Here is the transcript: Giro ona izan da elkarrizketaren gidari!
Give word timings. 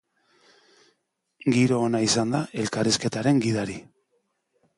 Giro 1.57 1.77
ona 1.89 2.01
izan 2.07 2.33
da 2.37 2.41
elkarrizketaren 2.63 3.45
gidari! 3.47 3.79